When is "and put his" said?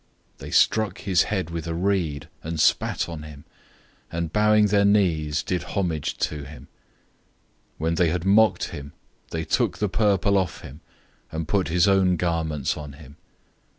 11.31-11.87